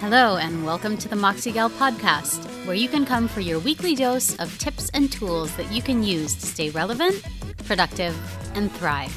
[0.00, 3.94] Hello, and welcome to the Moxie Gal podcast, where you can come for your weekly
[3.94, 7.24] dose of tips and tools that you can use to stay relevant,
[7.64, 8.14] productive,
[8.54, 9.10] and thrive.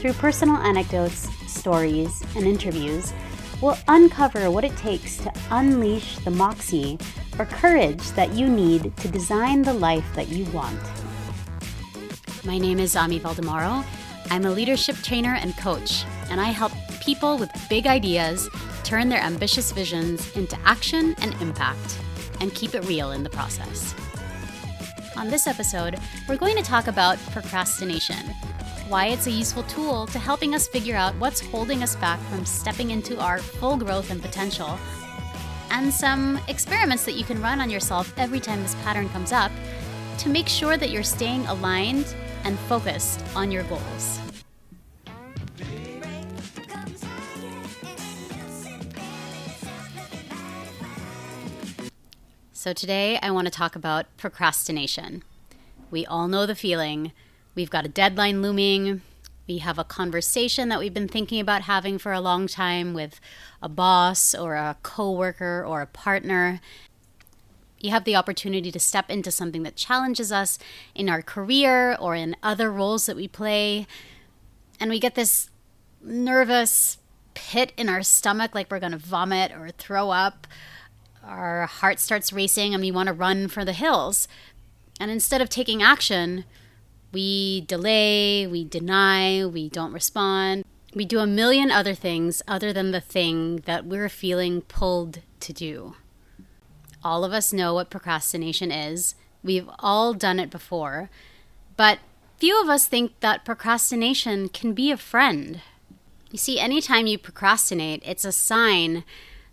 [0.00, 3.10] Through personal anecdotes, stories, and interviews,
[3.62, 6.98] we'll uncover what it takes to unleash the moxie
[7.38, 10.78] or courage that you need to design the life that you want.
[12.44, 13.82] My name is Ami Valdemaro.
[14.30, 18.46] I'm a leadership trainer and coach, and I help people with big ideas
[18.92, 21.98] turn their ambitious visions into action and impact,
[22.40, 23.94] and keep it real in the process.
[25.16, 28.18] On this episode, we're going to talk about procrastination,
[28.90, 32.44] why it's a useful tool to helping us figure out what's holding us back from
[32.44, 34.78] stepping into our full growth and potential,
[35.70, 39.50] and some experiments that you can run on yourself every time this pattern comes up
[40.18, 42.14] to make sure that you're staying aligned
[42.44, 44.20] and focused on your goals.
[52.62, 55.24] So, today I want to talk about procrastination.
[55.90, 57.10] We all know the feeling.
[57.56, 59.02] We've got a deadline looming.
[59.48, 63.18] We have a conversation that we've been thinking about having for a long time with
[63.60, 66.60] a boss or a coworker or a partner.
[67.80, 70.56] You have the opportunity to step into something that challenges us
[70.94, 73.88] in our career or in other roles that we play.
[74.78, 75.50] And we get this
[76.00, 76.98] nervous
[77.34, 80.46] pit in our stomach like we're going to vomit or throw up
[81.24, 84.28] our heart starts racing and we want to run for the hills.
[85.00, 86.44] And instead of taking action,
[87.12, 90.64] we delay, we deny, we don't respond.
[90.94, 95.52] We do a million other things other than the thing that we're feeling pulled to
[95.52, 95.94] do.
[97.04, 99.14] All of us know what procrastination is.
[99.42, 101.10] We've all done it before.
[101.76, 101.98] But
[102.38, 105.60] few of us think that procrastination can be a friend.
[106.30, 109.04] You see, anytime you procrastinate, it's a sign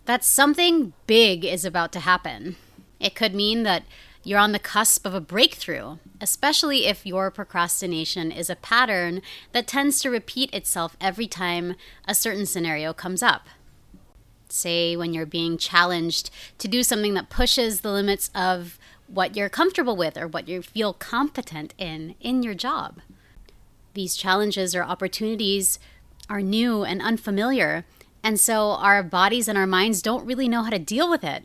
[0.04, 2.56] that something big is about to happen.
[2.98, 3.84] It could mean that
[4.22, 9.66] you're on the cusp of a breakthrough, especially if your procrastination is a pattern that
[9.66, 11.74] tends to repeat itself every time
[12.06, 13.48] a certain scenario comes up.
[14.48, 19.48] Say, when you're being challenged to do something that pushes the limits of what you're
[19.48, 23.00] comfortable with or what you feel competent in in your job.
[23.94, 25.78] These challenges or opportunities
[26.28, 27.84] are new and unfamiliar,
[28.22, 31.44] and so our bodies and our minds don't really know how to deal with it.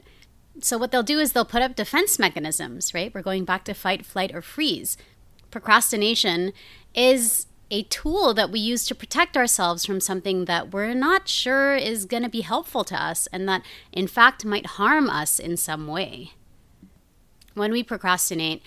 [0.62, 3.13] So what they'll do is they'll put up defense mechanisms, right?
[3.13, 4.97] We're going back to fight, flight, or freeze.
[5.52, 6.53] Procrastination
[6.94, 11.75] is a tool that we use to protect ourselves from something that we're not sure
[11.75, 15.58] is going to be helpful to us and that, in fact, might harm us in
[15.58, 16.34] some way.
[17.53, 18.62] When we procrastinate,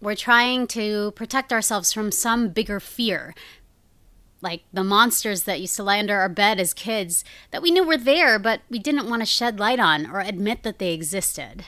[0.00, 3.34] we're trying to protect ourselves from some bigger fear,
[4.42, 7.84] like the monsters that used to lie under our bed as kids that we knew
[7.84, 11.64] were there, but we didn't want to shed light on or admit that they existed.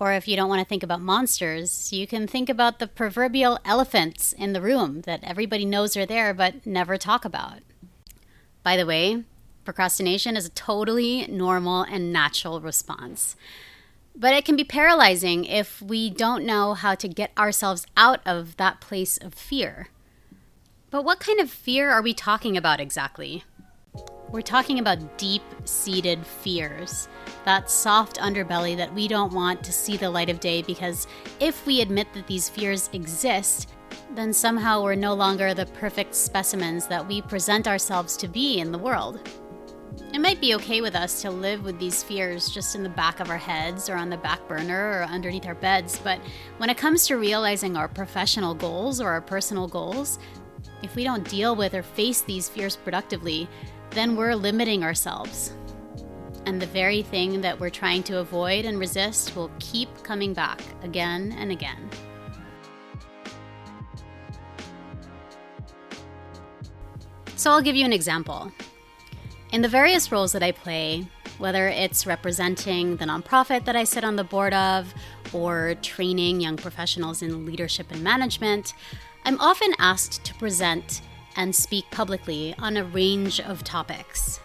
[0.00, 3.60] Or if you don't want to think about monsters, you can think about the proverbial
[3.64, 7.58] elephants in the room that everybody knows are there but never talk about.
[8.64, 9.22] By the way,
[9.64, 13.36] procrastination is a totally normal and natural response.
[14.16, 18.56] But it can be paralyzing if we don't know how to get ourselves out of
[18.56, 19.88] that place of fear.
[20.92, 23.44] But what kind of fear are we talking about exactly?
[24.28, 27.08] We're talking about deep seated fears,
[27.46, 31.06] that soft underbelly that we don't want to see the light of day because
[31.40, 33.70] if we admit that these fears exist,
[34.14, 38.70] then somehow we're no longer the perfect specimens that we present ourselves to be in
[38.70, 39.26] the world.
[40.12, 43.20] It might be okay with us to live with these fears just in the back
[43.20, 46.20] of our heads or on the back burner or underneath our beds, but
[46.58, 50.18] when it comes to realizing our professional goals or our personal goals,
[50.82, 53.48] if we don't deal with or face these fears productively,
[53.90, 55.54] then we're limiting ourselves.
[56.46, 60.60] And the very thing that we're trying to avoid and resist will keep coming back
[60.82, 61.88] again and again.
[67.36, 68.52] So I'll give you an example.
[69.52, 71.06] In the various roles that I play,
[71.38, 74.94] whether it's representing the nonprofit that I sit on the board of
[75.32, 78.74] or training young professionals in leadership and management,
[79.24, 81.00] I'm often asked to present
[81.36, 84.40] and speak publicly on a range of topics.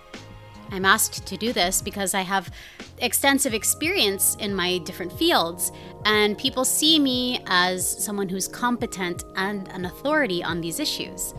[0.70, 2.52] I'm asked to do this because I have
[3.00, 5.72] extensive experience in my different fields,
[6.06, 11.34] and people see me as someone who's competent and an authority on these issues.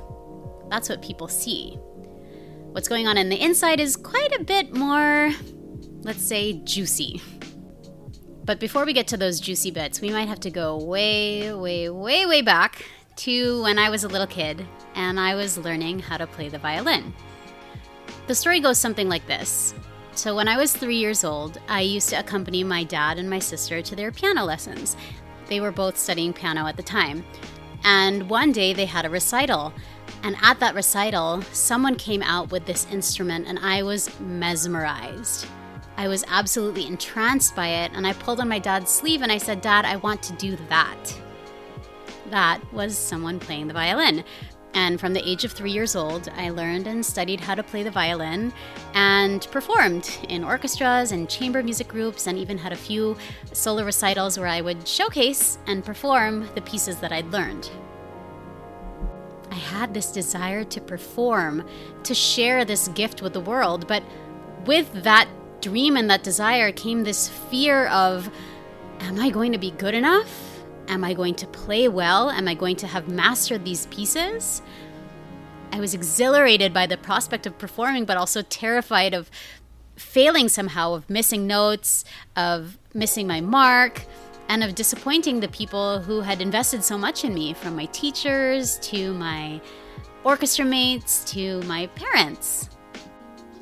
[0.69, 1.79] That's what people see.
[2.73, 5.33] What's going on in the inside is quite a bit more,
[6.03, 7.23] let's say, juicy.
[8.45, 11.89] But before we get to those juicy bits, we might have to go way, way,
[11.91, 12.85] way, way back
[13.19, 16.59] to when I was a little kid and I was learning how to play the
[16.59, 17.13] violin.
[18.29, 19.75] The story goes something like this
[20.15, 23.39] So, when I was three years old, I used to accompany my dad and my
[23.39, 24.97] sister to their piano lessons.
[25.49, 27.25] They were both studying piano at the time.
[27.85, 29.73] And one day they had a recital.
[30.23, 35.47] And at that recital, someone came out with this instrument, and I was mesmerized.
[35.97, 39.39] I was absolutely entranced by it, and I pulled on my dad's sleeve and I
[39.39, 41.28] said, Dad, I want to do that.
[42.31, 44.25] That was someone playing the violin.
[44.75, 47.83] And from the age of three years old, I learned and studied how to play
[47.83, 48.53] the violin
[48.95, 53.17] and performed in orchestras and chamber music groups, and even had a few
[53.53, 57.71] solo recitals where I would showcase and perform the pieces that I'd learned.
[59.51, 61.67] I had this desire to perform,
[62.05, 64.03] to share this gift with the world, but
[64.67, 65.29] with that
[65.63, 68.31] dream and that desire came this fear of
[69.01, 70.48] Am I going to be good enough?
[70.89, 72.31] Am I going to play well?
[72.31, 74.63] Am I going to have mastered these pieces?
[75.71, 79.31] I was exhilarated by the prospect of performing, but also terrified of
[79.97, 82.05] failing somehow, of missing notes,
[82.37, 84.07] of missing my mark,
[84.49, 88.79] and of disappointing the people who had invested so much in me, from my teachers
[88.79, 89.61] to my
[90.25, 92.71] orchestra mates to my parents.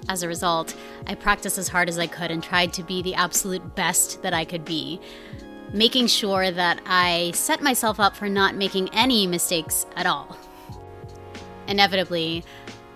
[0.08, 0.76] As a result,
[1.08, 4.32] I practiced as hard as I could and tried to be the absolute best that
[4.32, 5.00] I could be
[5.72, 10.36] making sure that I set myself up for not making any mistakes at all.
[11.68, 12.44] Inevitably,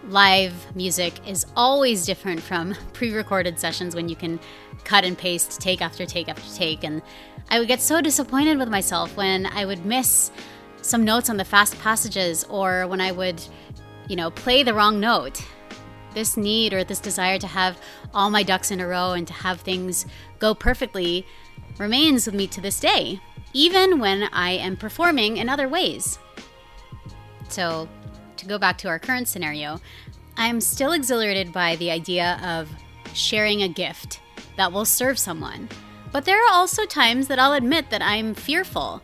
[0.09, 4.41] live music is always different from pre recorded sessions when you can
[4.85, 6.85] cut and paste take after take after take.
[6.85, 7.03] And
[7.51, 10.31] I would get so disappointed with myself when I would miss
[10.83, 13.43] some notes on the fast passages or when I would,
[14.09, 15.43] you know, play the wrong note.
[16.15, 17.81] This need or this desire to have
[18.13, 20.07] all my ducks in a row and to have things
[20.41, 21.25] go perfectly
[21.81, 23.19] remains with me to this day,
[23.53, 26.19] even when I am performing in other ways.
[27.49, 27.89] So,
[28.37, 29.81] to go back to our current scenario,
[30.37, 32.71] I'm still exhilarated by the idea of
[33.13, 34.21] sharing a gift
[34.57, 35.69] that will serve someone.
[36.13, 39.03] But there are also times that I'll admit that I'm fearful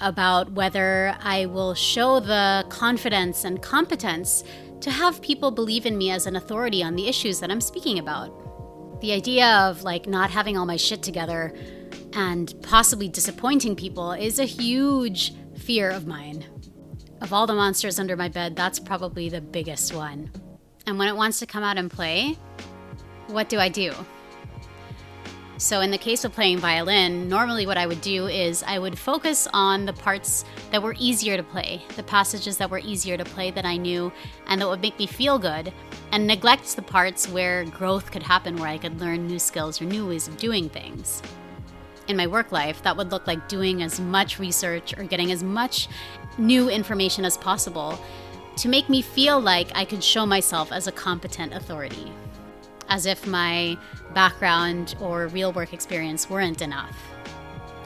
[0.00, 4.42] about whether I will show the confidence and competence
[4.80, 7.98] to have people believe in me as an authority on the issues that I'm speaking
[7.98, 9.00] about.
[9.00, 11.54] The idea of like not having all my shit together
[12.14, 16.44] and possibly disappointing people is a huge fear of mine.
[17.20, 20.30] Of all the monsters under my bed, that's probably the biggest one.
[20.86, 22.38] And when it wants to come out and play,
[23.26, 23.92] what do I do?
[25.58, 28.98] So, in the case of playing violin, normally what I would do is I would
[28.98, 33.26] focus on the parts that were easier to play, the passages that were easier to
[33.26, 34.10] play that I knew
[34.46, 35.70] and that would make me feel good,
[36.12, 39.84] and neglect the parts where growth could happen, where I could learn new skills or
[39.84, 41.22] new ways of doing things
[42.10, 45.42] in my work life, that would look like doing as much research or getting as
[45.42, 45.88] much
[46.36, 47.98] new information as possible
[48.56, 52.12] to make me feel like I could show myself as a competent authority,
[52.88, 53.78] as if my
[54.12, 56.96] background or real work experience weren't enough.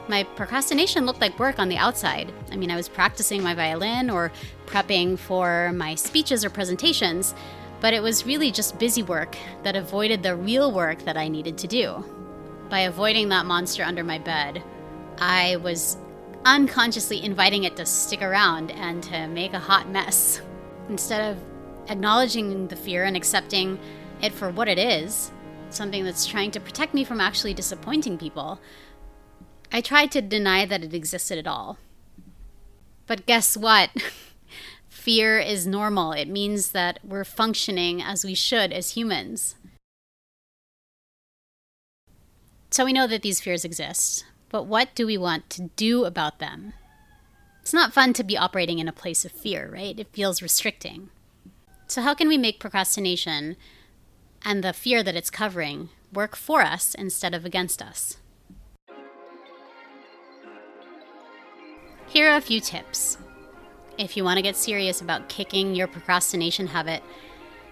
[0.07, 2.31] My procrastination looked like work on the outside.
[2.51, 4.31] I mean, I was practicing my violin or
[4.65, 7.33] prepping for my speeches or presentations,
[7.79, 11.57] but it was really just busy work that avoided the real work that I needed
[11.59, 12.03] to do
[12.69, 14.63] by avoiding that monster under my bed,
[15.17, 15.97] I was
[16.45, 20.41] unconsciously inviting it to stick around and to make a hot mess.
[20.89, 21.43] Instead of
[21.89, 23.79] acknowledging the fear and accepting
[24.21, 25.31] it for what it is,
[25.69, 28.59] something that's trying to protect me from actually disappointing people,
[29.71, 31.77] I tried to deny that it existed at all.
[33.07, 33.89] But guess what?
[34.89, 36.13] fear is normal.
[36.13, 39.55] It means that we're functioning as we should as humans.
[42.75, 46.39] So we know that these fears exist, but what do we want to do about
[46.39, 46.73] them?
[47.61, 49.97] It's not fun to be operating in a place of fear, right?
[49.97, 51.07] It feels restricting.
[51.87, 53.55] So, how can we make procrastination
[54.43, 58.17] and the fear that it's covering work for us instead of against us?
[62.07, 63.17] Here are a few tips.
[63.97, 67.01] If you want to get serious about kicking your procrastination habit,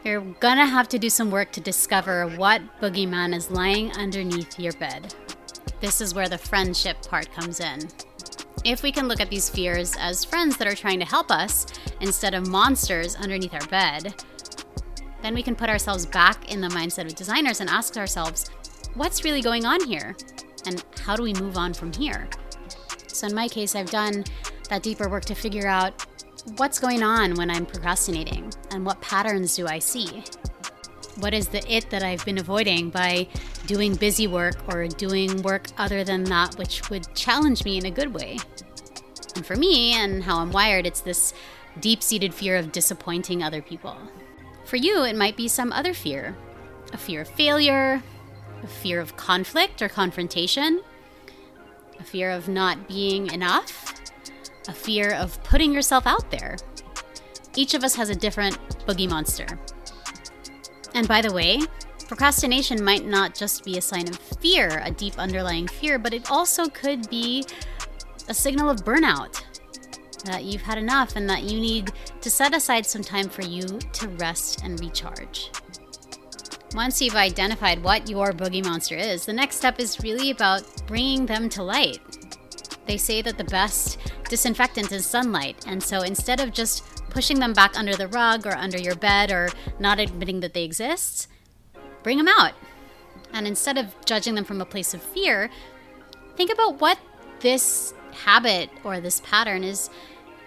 [0.03, 4.73] you're gonna have to do some work to discover what boogeyman is lying underneath your
[4.73, 5.13] bed.
[5.79, 7.87] This is where the friendship part comes in.
[8.65, 11.65] If we can look at these fears as friends that are trying to help us
[12.01, 14.13] instead of monsters underneath our bed,
[15.21, 18.49] then we can put ourselves back in the mindset of designers and ask ourselves,
[18.95, 20.15] what's really going on here?
[20.65, 22.29] And how do we move on from here?
[23.07, 24.23] So, in my case, I've done
[24.69, 26.05] that deeper work to figure out
[26.57, 30.23] what's going on when I'm procrastinating and what patterns do I see?
[31.19, 33.27] What is the it that I've been avoiding by
[33.65, 37.91] doing busy work or doing work other than that which would challenge me in a
[37.91, 38.39] good way?
[39.35, 41.33] And for me and how I'm wired, it's this
[41.79, 43.95] deep seated fear of disappointing other people.
[44.65, 46.35] For you, it might be some other fear
[46.91, 48.03] a fear of failure,
[48.61, 50.79] a fear of conflict or confrontation,
[51.99, 53.92] a fear of not being enough,
[54.67, 56.57] a fear of putting yourself out there.
[57.55, 59.45] Each of us has a different boogie monster.
[60.93, 61.61] And by the way,
[62.07, 66.29] procrastination might not just be a sign of fear, a deep underlying fear, but it
[66.31, 67.45] also could be
[68.27, 69.43] a signal of burnout
[70.25, 71.91] that you've had enough and that you need
[72.21, 75.51] to set aside some time for you to rest and recharge.
[76.75, 81.25] Once you've identified what your boogie monster is, the next step is really about bringing
[81.25, 81.99] them to light.
[82.87, 83.99] They say that the best
[84.33, 88.55] disinfectant is sunlight, and so instead of just pushing them back under the rug or
[88.55, 89.47] under your bed or
[89.77, 91.27] not admitting that they exist,
[92.01, 92.53] bring them out.
[93.31, 95.51] And instead of judging them from a place of fear,
[96.35, 96.97] think about what
[97.41, 97.93] this
[98.25, 99.91] habit or this pattern is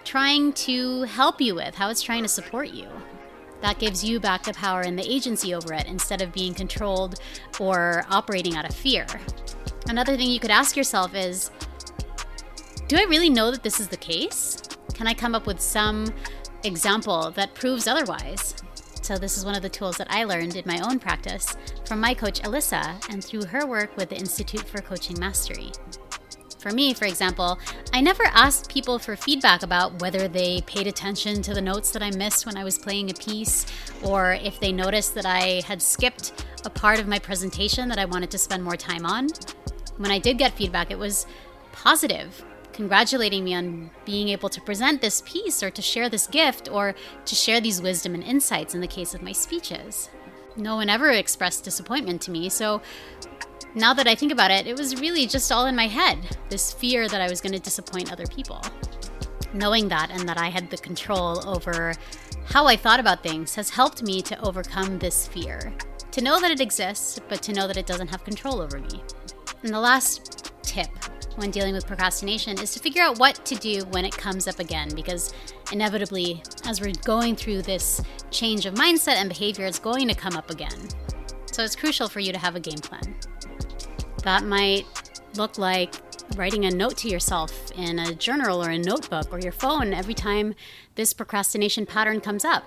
[0.03, 2.89] trying to help you with, how it's trying to support you.
[3.61, 7.21] That gives you back the power and the agency over it instead of being controlled
[7.57, 9.07] or operating out of fear.
[9.87, 11.51] Another thing you could ask yourself is
[12.87, 14.61] Do I really know that this is the case?
[14.93, 16.05] Can I come up with some
[16.63, 18.55] example that proves otherwise?
[19.01, 21.99] So, this is one of the tools that I learned in my own practice from
[21.99, 25.69] my coach, Alyssa, and through her work with the Institute for Coaching Mastery.
[26.59, 27.59] For me, for example,
[27.91, 32.01] I never asked people for feedback about whether they paid attention to the notes that
[32.01, 33.65] I missed when I was playing a piece,
[34.01, 38.05] or if they noticed that I had skipped a part of my presentation that I
[38.05, 39.27] wanted to spend more time on.
[39.97, 41.27] When I did get feedback, it was
[41.73, 42.43] positive,
[42.77, 46.93] congratulating me on being able to present this piece or to share this gift or
[47.25, 50.09] to share these wisdom and insights in the case of my speeches.
[50.55, 52.81] No one ever expressed disappointment to me, so
[53.73, 56.71] now that I think about it, it was really just all in my head this
[56.71, 58.61] fear that I was going to disappoint other people.
[59.53, 61.95] Knowing that and that I had the control over
[62.45, 65.73] how I thought about things has helped me to overcome this fear.
[66.11, 69.01] To know that it exists, but to know that it doesn't have control over me.
[69.63, 70.89] And the last tip
[71.37, 74.59] when dealing with procrastination is to figure out what to do when it comes up
[74.59, 75.33] again, because
[75.71, 78.01] inevitably, as we're going through this
[78.31, 80.89] change of mindset and behavior, it's going to come up again.
[81.51, 83.15] So it's crucial for you to have a game plan.
[84.23, 84.85] That might
[85.35, 85.93] look like
[86.35, 90.13] writing a note to yourself in a journal or a notebook or your phone every
[90.13, 90.55] time
[90.95, 92.63] this procrastination pattern comes up.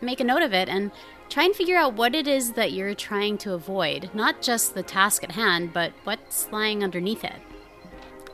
[0.00, 0.90] Make a note of it and
[1.28, 4.82] try and figure out what it is that you're trying to avoid, not just the
[4.82, 7.40] task at hand, but what's lying underneath it.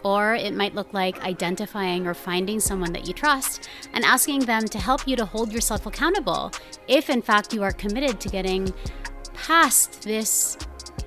[0.05, 4.65] Or it might look like identifying or finding someone that you trust and asking them
[4.67, 6.53] to help you to hold yourself accountable
[6.87, 8.73] if, in fact, you are committed to getting
[9.35, 10.57] past this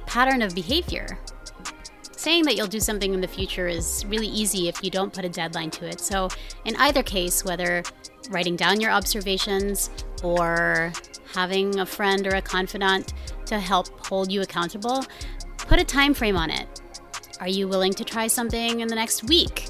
[0.05, 1.19] pattern of behavior
[2.21, 5.25] saying that you'll do something in the future is really easy if you don't put
[5.25, 5.99] a deadline to it.
[5.99, 6.29] So,
[6.65, 7.81] in either case, whether
[8.29, 9.89] writing down your observations
[10.23, 10.93] or
[11.33, 13.13] having a friend or a confidant
[13.45, 15.03] to help hold you accountable,
[15.57, 16.80] put a time frame on it.
[17.41, 19.69] Are you willing to try something in the next week?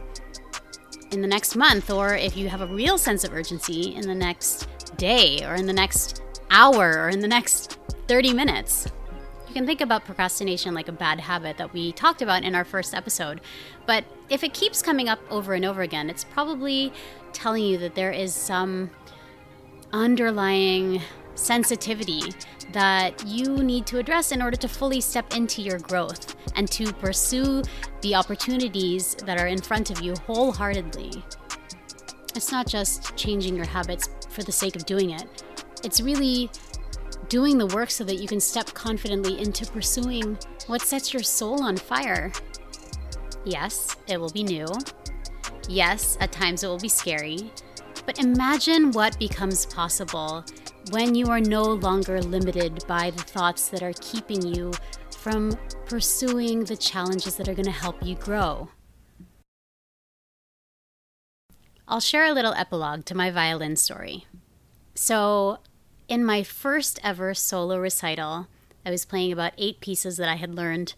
[1.11, 4.13] In the next month, or if you have a real sense of urgency, in the
[4.13, 8.87] next day, or in the next hour, or in the next 30 minutes?
[9.47, 12.65] You can think about procrastination like a bad habit that we talked about in our
[12.65, 13.39] first episode.
[13.85, 16.91] But if it keeps coming up over and over again, it's probably
[17.31, 18.91] telling you that there is some
[19.93, 21.01] underlying
[21.41, 22.33] sensitivity
[22.71, 26.93] that you need to address in order to fully step into your growth and to
[26.93, 27.62] pursue
[28.01, 31.24] the opportunities that are in front of you wholeheartedly.
[32.36, 35.43] It's not just changing your habits for the sake of doing it,
[35.83, 36.50] it's really
[37.27, 41.63] doing the work so that you can step confidently into pursuing what sets your soul
[41.63, 42.31] on fire.
[43.45, 44.67] Yes, it will be new.
[45.67, 47.51] Yes, at times it will be scary.
[48.05, 50.43] But imagine what becomes possible
[50.89, 54.73] when you are no longer limited by the thoughts that are keeping you
[55.11, 58.69] from pursuing the challenges that are going to help you grow.
[61.88, 64.25] I'll share a little epilogue to my violin story.
[64.95, 65.59] So,
[66.07, 68.47] in my first ever solo recital,
[68.85, 70.95] I was playing about eight pieces that I had learned,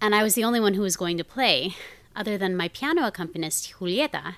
[0.00, 1.76] and I was the only one who was going to play,
[2.16, 4.36] other than my piano accompanist, Julieta.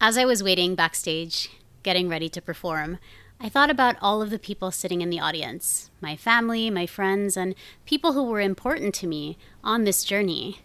[0.00, 1.50] As I was waiting backstage,
[1.82, 2.98] getting ready to perform,
[3.40, 7.36] I thought about all of the people sitting in the audience my family, my friends,
[7.36, 10.60] and people who were important to me on this journey.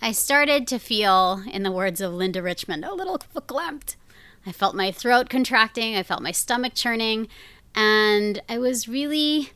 [0.00, 3.96] I started to feel, in the words of Linda Richmond, a little verklempt.
[4.44, 7.28] I felt my throat contracting, I felt my stomach churning,
[7.74, 9.50] and I was really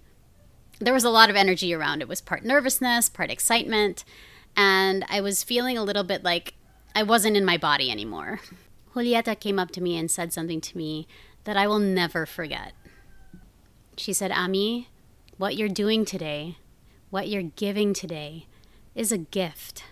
[0.80, 2.00] there was a lot of energy around.
[2.00, 4.04] It was part nervousness, part excitement,
[4.56, 6.54] and I was feeling a little bit like
[6.94, 8.40] I wasn't in my body anymore.
[8.94, 11.06] Julieta came up to me and said something to me
[11.44, 12.72] that I will never forget.
[13.96, 14.88] She said, Ami,
[15.36, 16.56] what you're doing today,
[17.10, 18.46] what you're giving today
[18.94, 19.84] is a gift.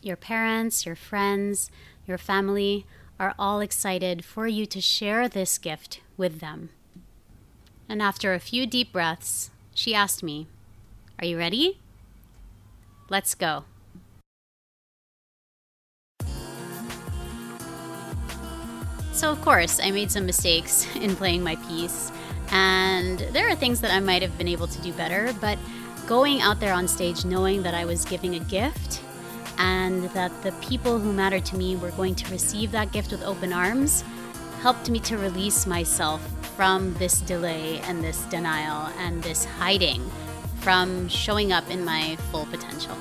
[0.00, 1.70] Your parents, your friends,
[2.06, 2.86] your family
[3.18, 6.70] are all excited for you to share this gift with them.
[7.88, 10.48] And after a few deep breaths, she asked me,
[11.18, 11.78] Are you ready?
[13.08, 13.64] Let's go.
[19.22, 22.10] So, of course, I made some mistakes in playing my piece,
[22.50, 25.60] and there are things that I might have been able to do better, but
[26.08, 29.00] going out there on stage knowing that I was giving a gift
[29.58, 33.22] and that the people who mattered to me were going to receive that gift with
[33.22, 34.02] open arms
[34.60, 36.20] helped me to release myself
[36.56, 40.02] from this delay and this denial and this hiding
[40.62, 42.96] from showing up in my full potential.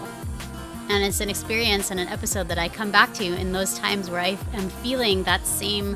[0.92, 4.10] And it's an experience and an episode that I come back to in those times
[4.10, 5.96] where I am feeling that same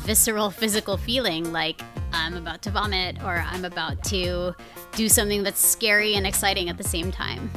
[0.00, 1.80] visceral physical feeling like
[2.12, 4.54] I'm about to vomit or I'm about to
[4.92, 7.50] do something that's scary and exciting at the same time.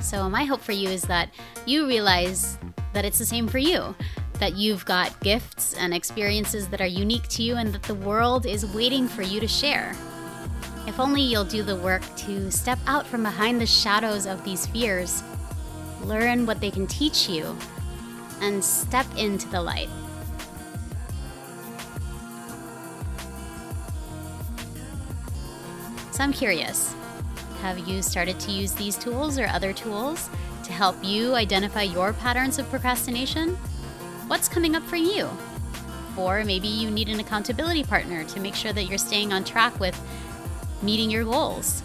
[0.00, 1.30] So, my hope for you is that
[1.66, 2.58] you realize
[2.94, 3.94] that it's the same for you.
[4.40, 8.44] That you've got gifts and experiences that are unique to you, and that the world
[8.44, 9.94] is waiting for you to share.
[10.88, 14.66] If only you'll do the work to step out from behind the shadows of these
[14.66, 15.22] fears,
[16.02, 17.56] learn what they can teach you,
[18.40, 19.88] and step into the light.
[26.10, 26.94] So I'm curious
[27.62, 30.28] have you started to use these tools or other tools
[30.64, 33.50] to help you identify your patterns of procrastination?
[34.26, 35.30] What's coming up for you?
[36.16, 39.78] Or maybe you need an accountability partner to make sure that you're staying on track
[39.78, 39.98] with
[40.82, 41.84] meeting your goals.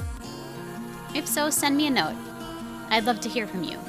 [1.13, 2.15] If so, send me a note.
[2.89, 3.79] I'd love to hear from you.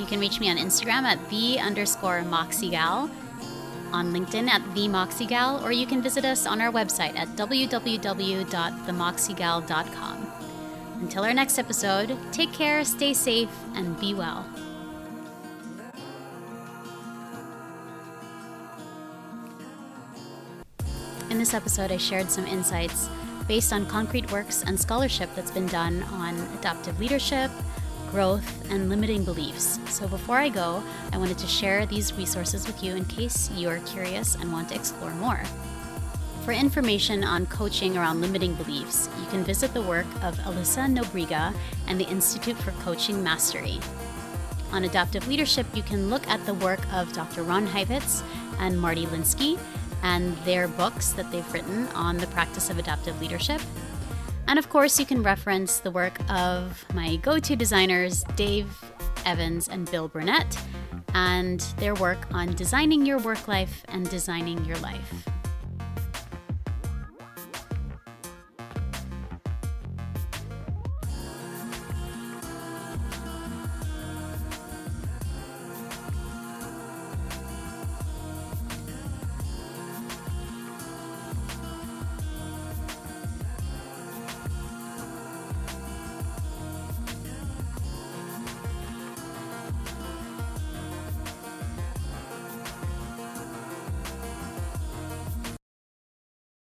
[0.00, 3.10] You can reach me on Instagram at the underscore moxiegal,
[3.92, 10.32] on LinkedIn at the moxiegal, or you can visit us on our website at www.themoxiegal.com.
[11.02, 14.46] Until our next episode, take care, stay safe, and be well.
[21.28, 23.10] In this episode, I shared some insights
[23.46, 27.50] based on concrete works and scholarship that's been done on adaptive leadership,
[28.10, 29.78] growth, and limiting beliefs.
[29.88, 33.68] So before I go, I wanted to share these resources with you in case you
[33.68, 35.42] are curious and want to explore more.
[36.44, 41.54] For information on coaching around limiting beliefs, you can visit the work of Alyssa Nobriga
[41.86, 43.78] and the Institute for Coaching Mastery.
[44.72, 47.42] On adaptive leadership, you can look at the work of Dr.
[47.42, 48.22] Ron Heifetz
[48.58, 49.58] and Marty Linsky
[50.02, 53.60] and their books that they've written on the practice of adaptive leadership.
[54.50, 58.66] And of course, you can reference the work of my go to designers, Dave
[59.24, 60.58] Evans and Bill Burnett,
[61.14, 65.39] and their work on designing your work life and designing your life.